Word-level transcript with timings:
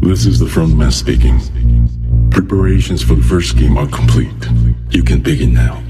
This 0.00 0.26
is 0.26 0.38
the 0.38 0.46
frontman 0.46 0.92
speaking. 0.92 1.40
Preparations 2.30 3.02
for 3.02 3.14
the 3.14 3.22
first 3.22 3.56
game 3.56 3.76
are 3.76 3.86
complete. 3.88 4.32
You 4.90 5.02
can 5.02 5.20
begin 5.20 5.54
now. 5.54 5.82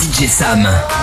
DJ 0.00 0.28
Sam. 0.28 0.99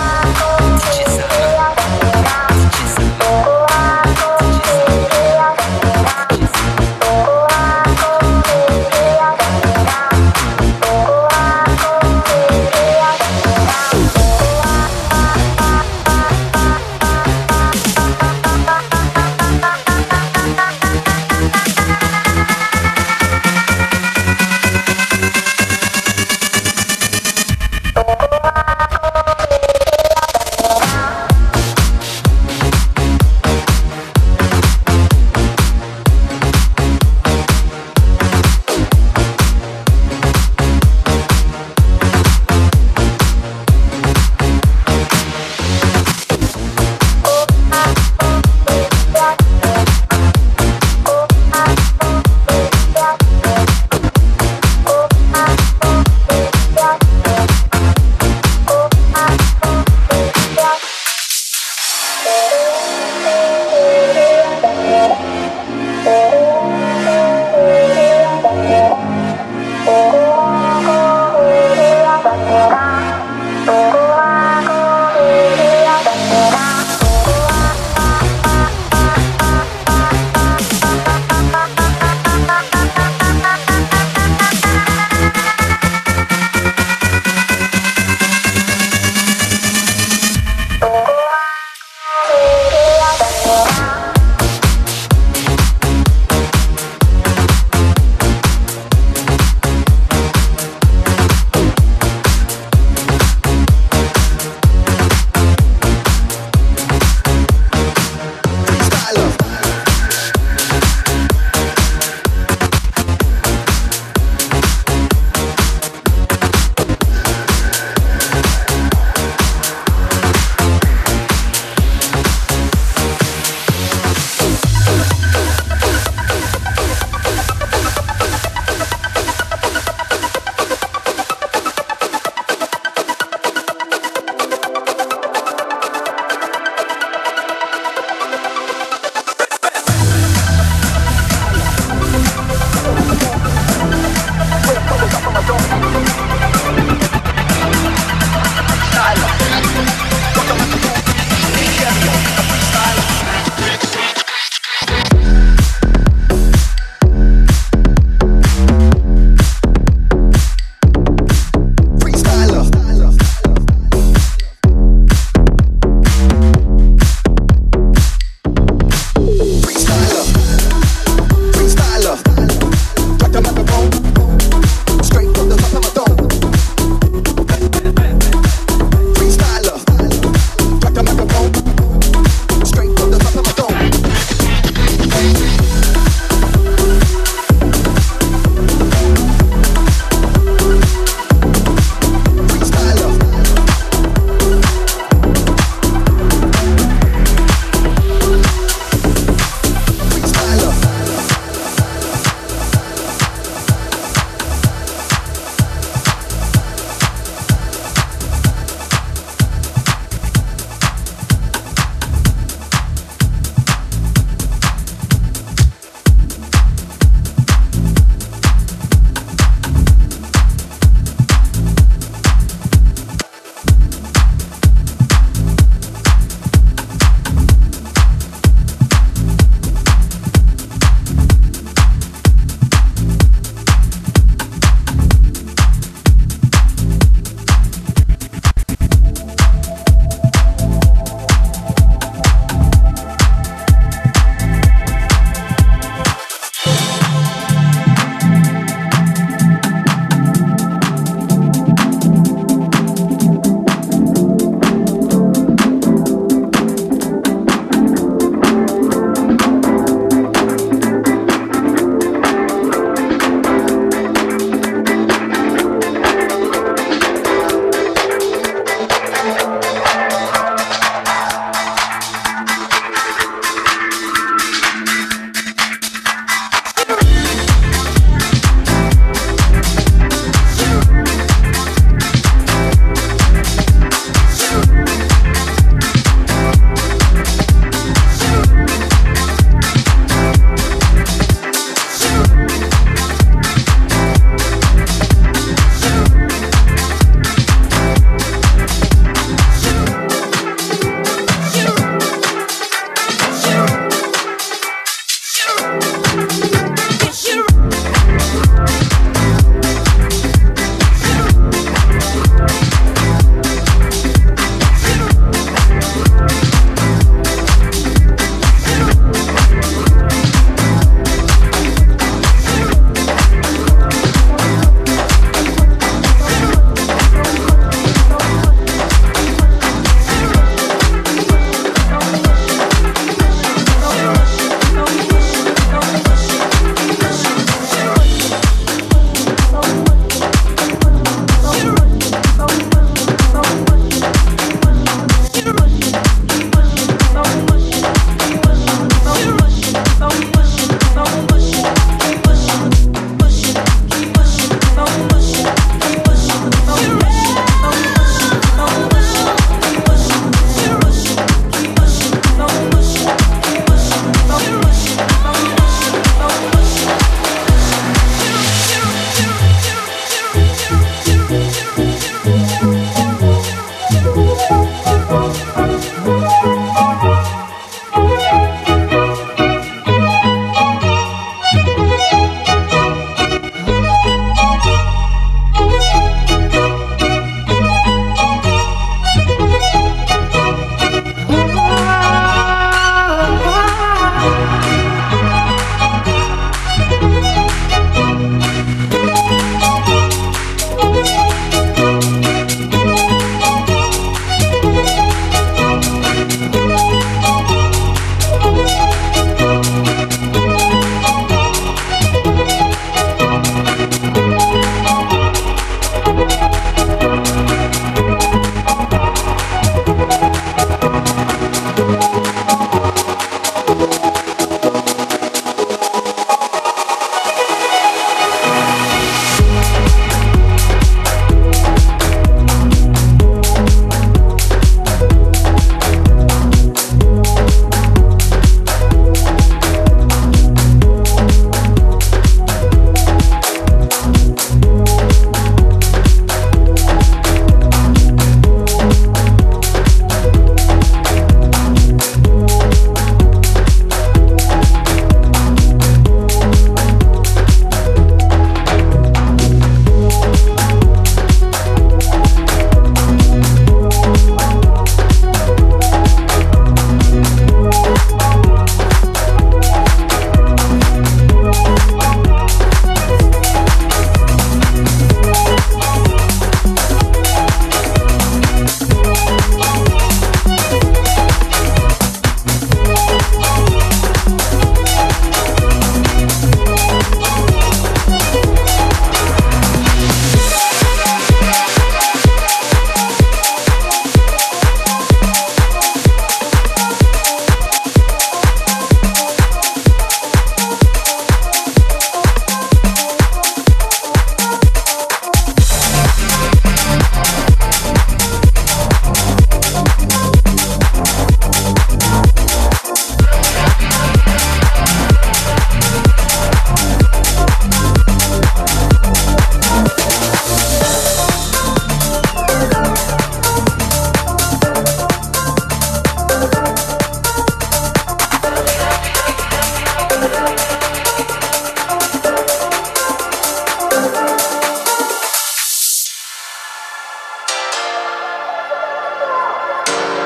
Bye. 539.68 540.17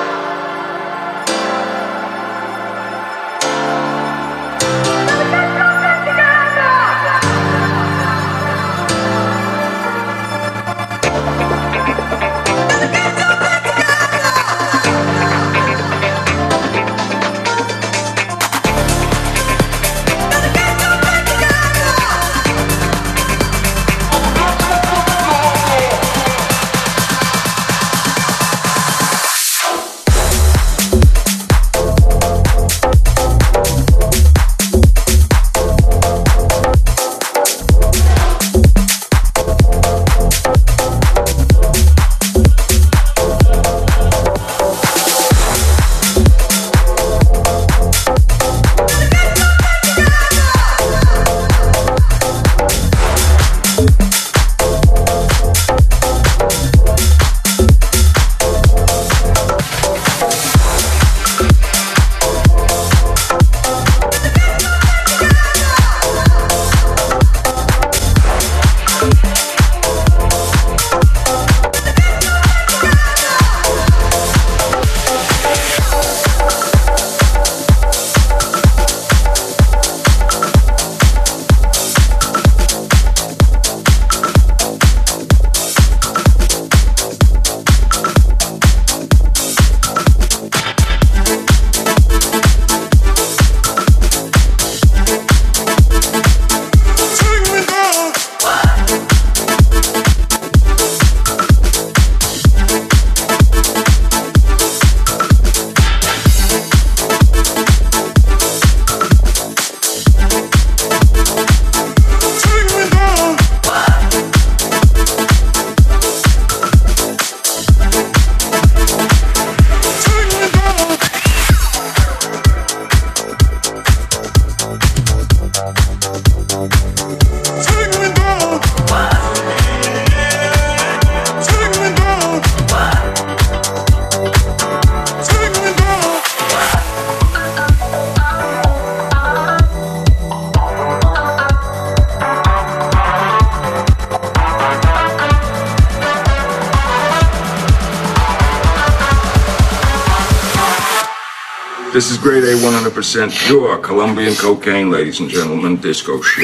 100% 153.02 153.36
pure 153.48 153.78
Colombian 153.78 154.32
cocaine, 154.36 154.88
ladies 154.88 155.18
and 155.18 155.28
gentlemen, 155.28 155.76
disco 155.76 156.22
shit. 156.22 156.41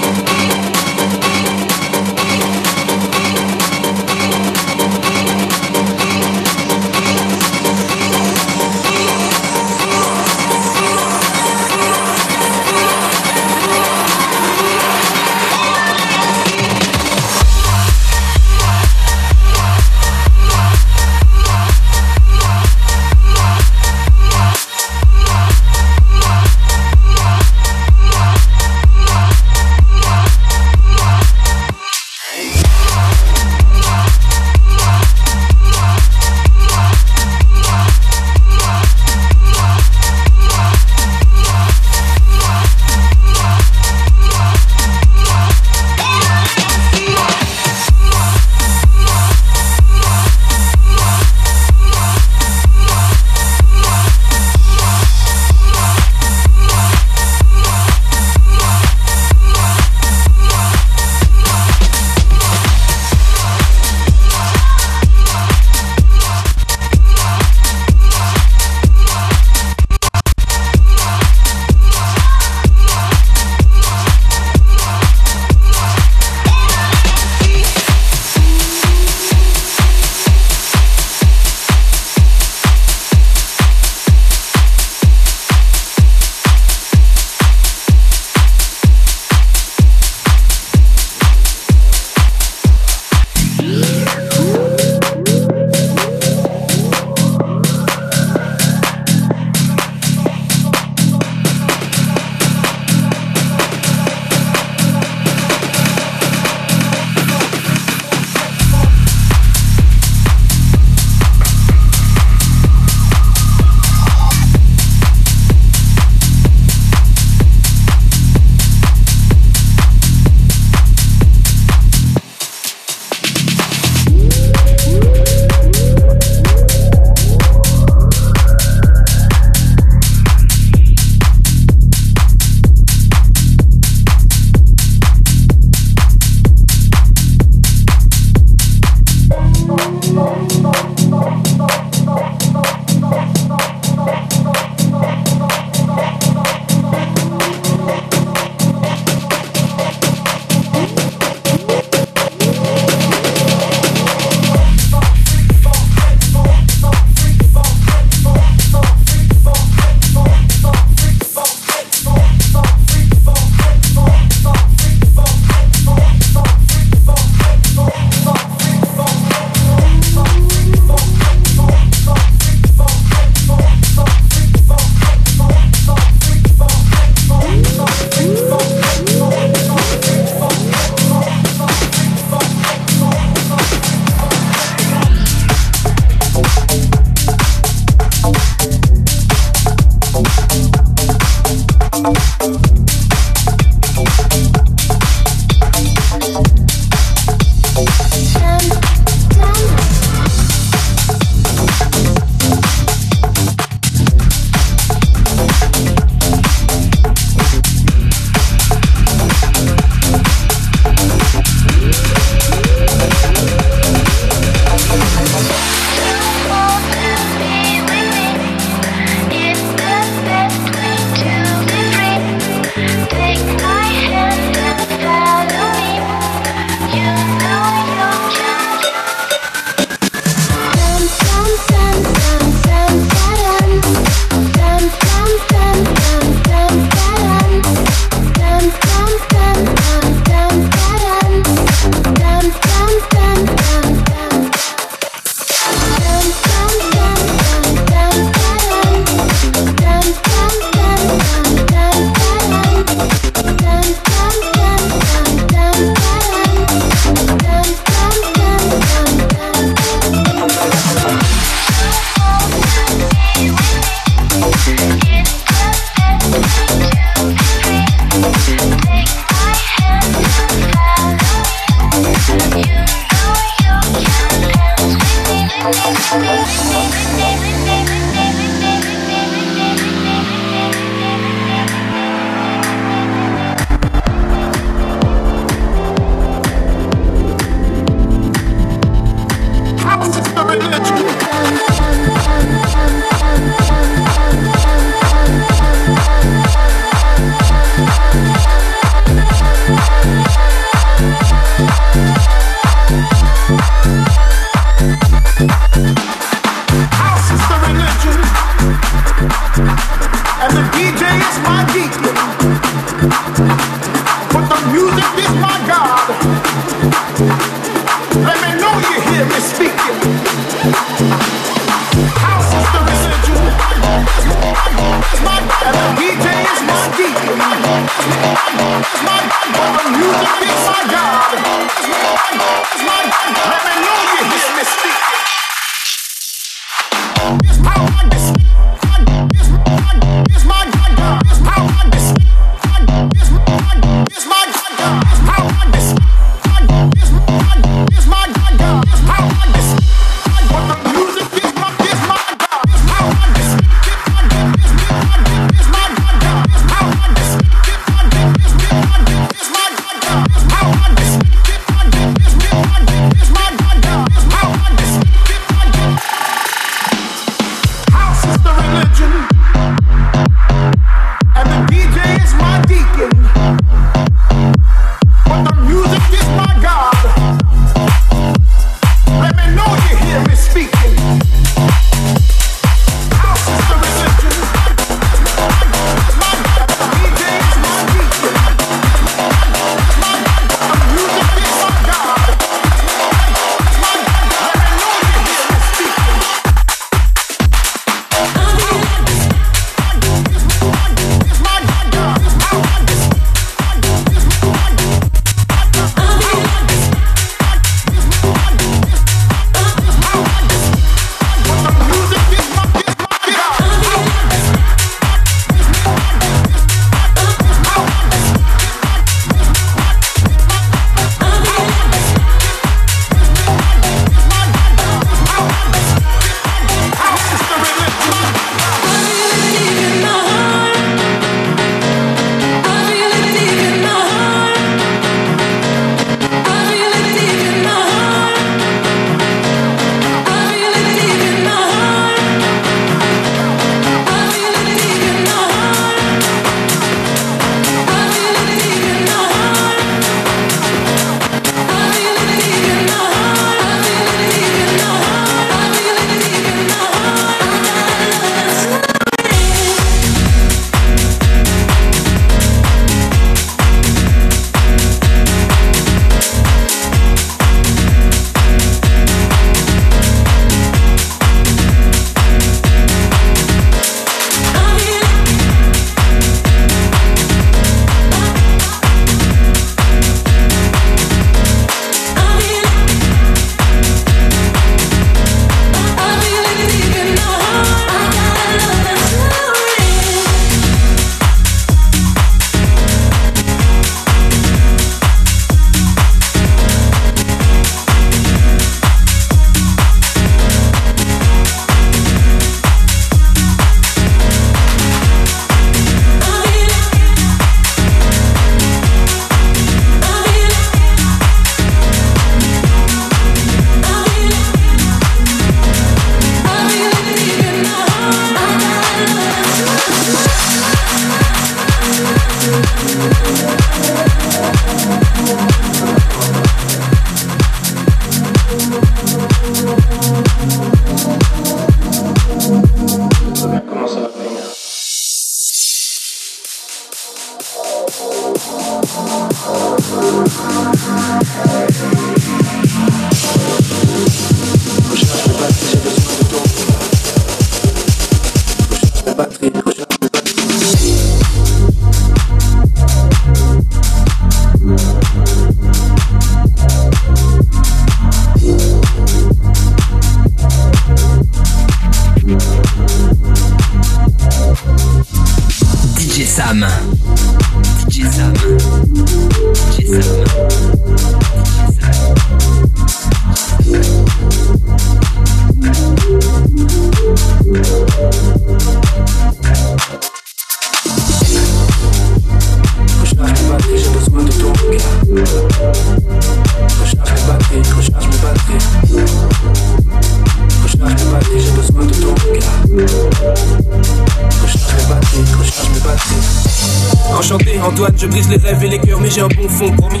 Je 597.96 598.06
brise 598.06 598.28
les 598.28 598.36
rêves 598.36 598.64
et 598.64 598.68
les 598.68 598.78
cœurs, 598.78 599.00
mais 599.00 599.10
j'ai 599.10 599.20
un 599.20 599.28
bon 599.28 599.48
fond, 599.48 599.70
promis. 599.72 600.00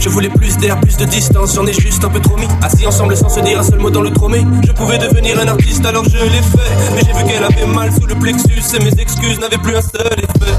Je 0.00 0.08
voulais 0.08 0.28
plus 0.28 0.56
d'air, 0.58 0.78
plus 0.80 0.96
de 0.96 1.04
distance, 1.04 1.54
j'en 1.54 1.66
ai 1.66 1.72
juste 1.72 2.04
un 2.04 2.08
peu 2.08 2.20
trop 2.20 2.36
mis. 2.36 2.48
Assis 2.62 2.86
ensemble 2.86 3.16
sans 3.16 3.28
se 3.28 3.40
dire 3.40 3.58
un 3.60 3.62
seul 3.62 3.78
mot 3.78 3.90
dans 3.90 4.02
le 4.02 4.10
tromé. 4.10 4.44
Je 4.66 4.72
pouvais 4.72 4.98
devenir 4.98 5.38
un 5.40 5.48
artiste 5.48 5.84
alors 5.84 6.04
je 6.04 6.18
l'ai 6.18 6.42
fait. 6.42 6.94
Mais 6.94 7.02
j'ai 7.06 7.12
vu 7.12 7.24
qu'elle 7.24 7.44
avait 7.44 7.66
mal 7.66 7.92
sous 7.92 8.06
le 8.06 8.14
plexus 8.14 8.62
et 8.74 8.84
mes 8.84 9.00
excuses 9.00 9.38
n'avaient 9.38 9.58
plus 9.58 9.76
un 9.76 9.82
seul 9.82 10.18
effet. 10.18 10.54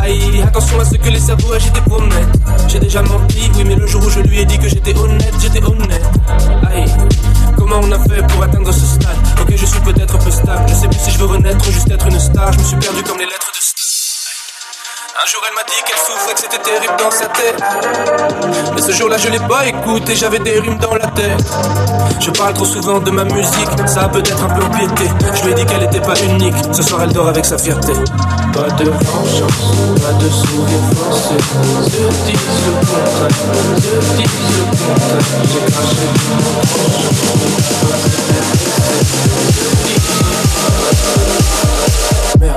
Aïe, 0.00 0.42
attention 0.42 0.78
à 0.80 0.84
ce 0.84 0.96
que 0.96 1.08
les 1.08 1.18
cerveaux 1.18 1.52
agités 1.52 1.80
promettent. 1.80 2.38
J'ai 2.68 2.78
déjà 2.78 3.02
menti, 3.02 3.50
oui, 3.56 3.64
mais 3.66 3.76
le 3.76 3.86
jour 3.86 4.04
où 4.04 4.10
je 4.10 4.20
lui 4.20 4.40
ai 4.40 4.44
dit 4.44 4.58
que 4.58 4.68
j'étais 4.68 4.96
honnête, 4.96 5.34
j'étais 5.40 5.62
honnête. 5.64 6.04
Aïe, 6.70 6.84
comment 7.56 7.80
on 7.82 7.92
a 7.92 7.98
fait 7.98 8.26
pour 8.28 8.42
atteindre 8.42 8.72
ce 8.72 8.84
stade? 8.84 9.16
Ok, 9.40 9.54
je 9.56 9.64
suis 9.64 9.80
peut-être 9.80 10.14
un 10.14 10.18
peu 10.18 10.30
stable. 10.30 10.64
Je 10.68 10.74
sais 10.74 10.88
plus 10.88 10.98
si 10.98 11.10
je 11.10 11.18
veux 11.18 11.26
renaître 11.26 11.66
ou 11.66 11.72
juste 11.72 11.90
être 11.90 12.06
une 12.06 12.20
star. 12.20 12.52
Je 12.52 12.58
me 12.58 12.64
suis 12.64 12.76
perdu 12.76 13.02
comme 13.02 13.18
les 13.18 13.24
lettres 13.24 13.50
de 13.54 13.60
un 15.22 15.26
jour 15.30 15.40
elle 15.48 15.54
m'a 15.54 15.62
dit 15.62 15.80
qu'elle 15.86 15.96
souffrait, 15.96 16.34
que 16.34 16.40
c'était 16.40 16.58
terrible 16.58 16.94
dans 16.98 17.10
sa 17.10 17.26
tête. 17.26 17.62
Mais 18.74 18.82
ce 18.82 18.90
jour-là 18.92 19.16
je 19.16 19.28
l'ai 19.28 19.38
pas 19.38 19.66
écouté, 19.66 20.16
j'avais 20.16 20.40
des 20.40 20.58
rimes 20.58 20.78
dans 20.78 20.94
la 20.94 21.06
tête. 21.08 21.40
Je 22.20 22.30
parle 22.30 22.54
trop 22.54 22.64
souvent 22.64 22.98
de 22.98 23.10
ma 23.10 23.24
musique, 23.24 23.68
ça 23.86 24.02
a 24.02 24.08
peut-être 24.08 24.42
un 24.42 24.48
peu 24.48 24.64
empiété. 24.64 25.08
Je 25.34 25.44
lui 25.44 25.52
ai 25.52 25.54
dit 25.54 25.66
qu'elle 25.66 25.84
était 25.84 26.00
pas 26.00 26.20
unique, 26.20 26.56
ce 26.72 26.82
soir 26.82 27.02
elle 27.04 27.12
dort 27.12 27.28
avec 27.28 27.44
sa 27.44 27.58
fierté. 27.58 27.92
Pas 28.52 28.70
de 28.70 28.90
vengeance, 28.90 29.76
pas 30.02 30.12
de 30.14 30.28
sourire 30.28 30.80
forcé. 30.96 31.36
Se 31.84 32.02
disent 32.26 32.64
le 32.66 32.72
contraire, 32.86 33.30
se 33.80 34.16
disent 34.16 34.56
le 34.58 34.64
contraire. 34.76 35.26
J'ai 35.44 35.60
craché 35.72 36.06
mon 36.28 36.44
Merde, 42.40 42.56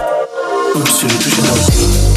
oups, 0.75 1.01
je 1.01 1.07
l'ai 1.07 1.17
touché 1.19 1.41
dans 1.41 1.53
le 1.53 2.16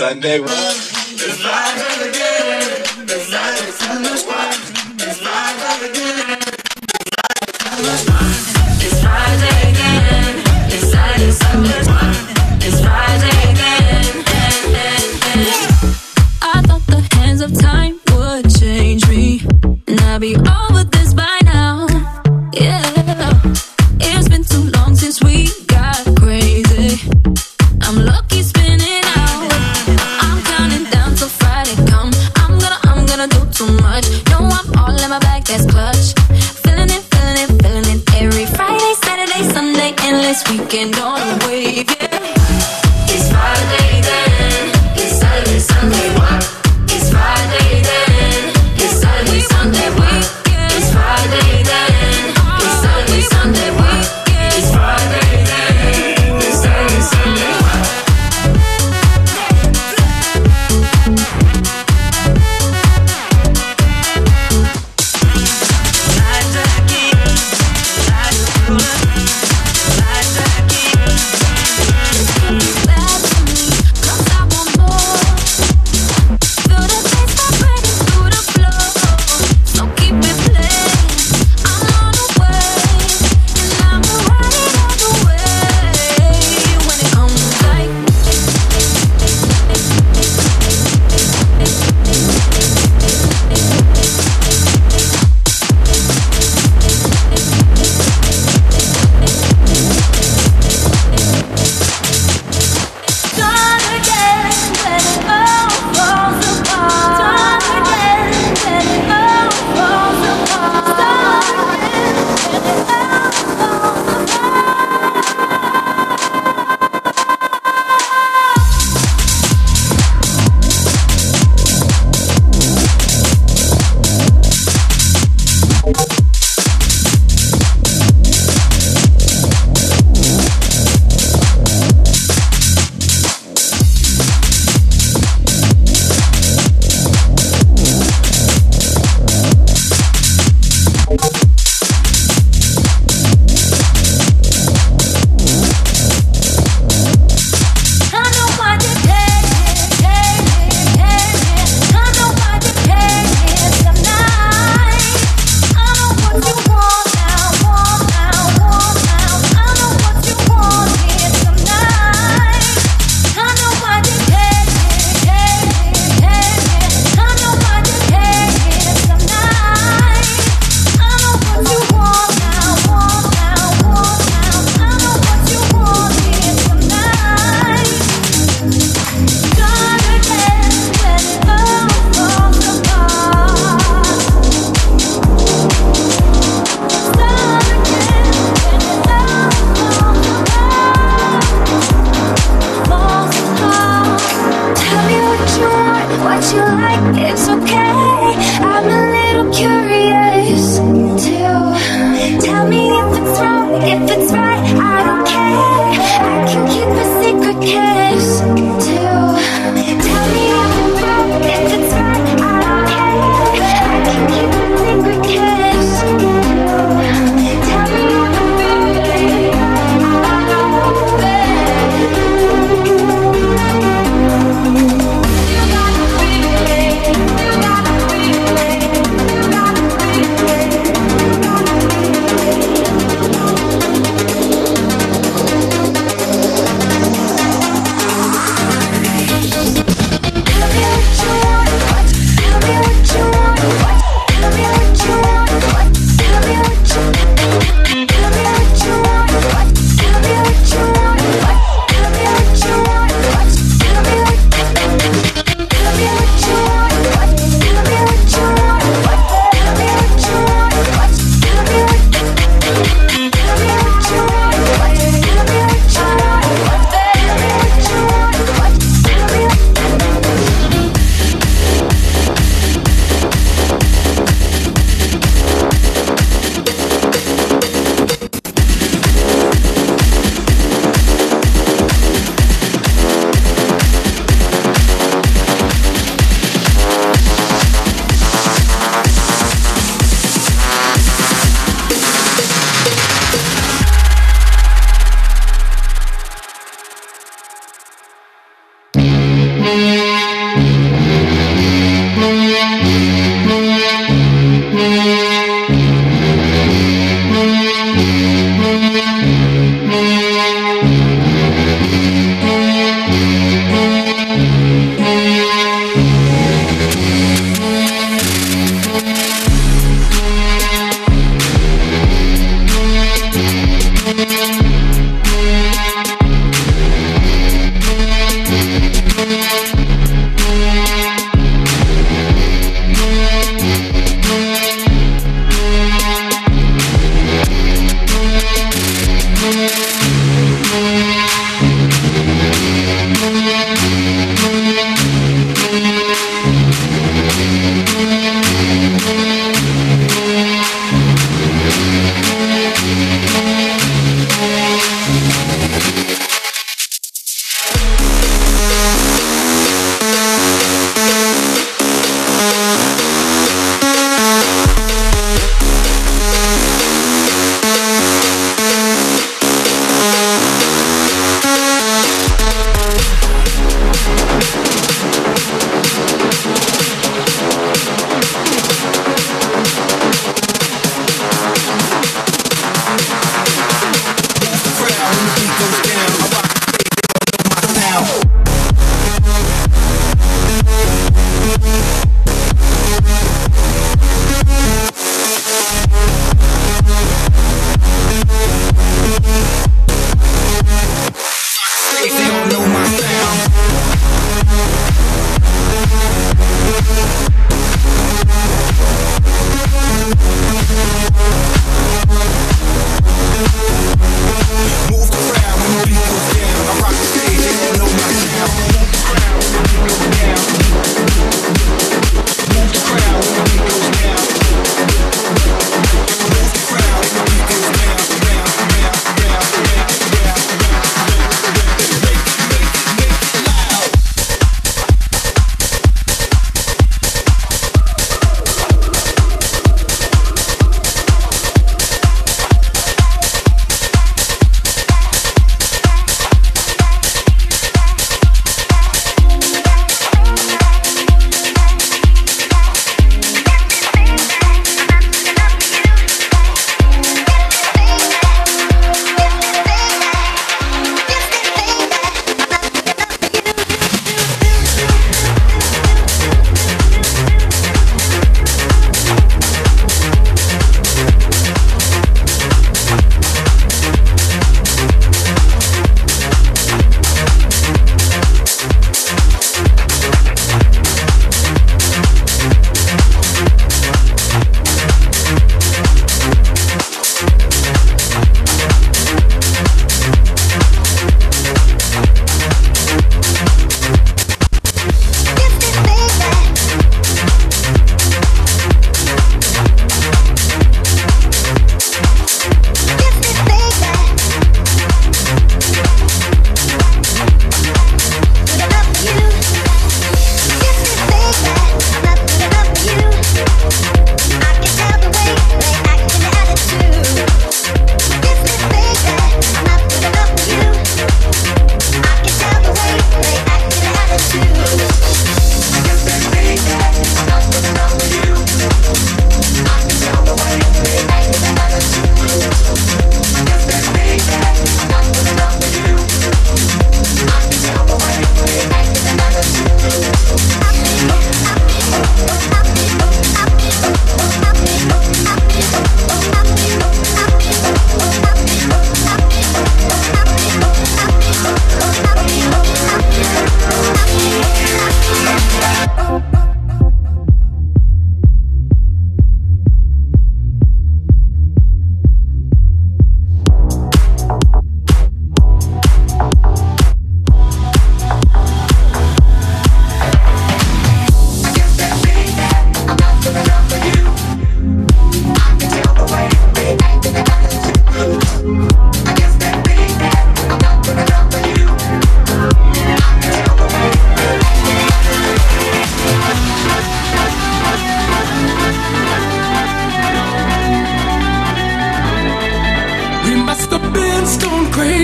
Sunday. 0.00 0.79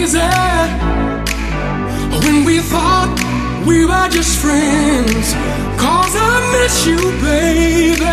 easy 0.07 0.21
when 2.25 2.45
we 2.45 2.61
thought 2.61 3.11
we 3.67 3.85
were 3.85 4.09
just 4.09 4.39
friends. 4.39 5.35
Cause 5.83 6.15
I 6.15 6.35
miss 6.55 6.87
you, 6.87 7.01
baby. 7.21 8.05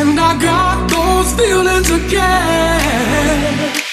And 0.00 0.18
I 0.18 0.32
got 0.40 0.90
those 0.90 1.32
feelings 1.38 1.90
again. 1.90 3.85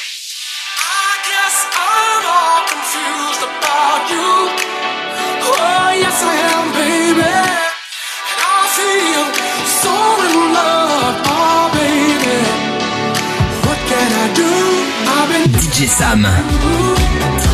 Sam. 15.87 17.52